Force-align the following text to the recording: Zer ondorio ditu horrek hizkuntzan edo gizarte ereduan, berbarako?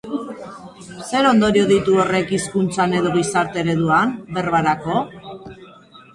Zer 1.09 1.29
ondorio 1.31 1.65
ditu 1.71 1.97
horrek 2.05 2.33
hizkuntzan 2.39 2.97
edo 3.01 3.13
gizarte 3.19 3.63
ereduan, 3.67 4.17
berbarako? 4.41 4.99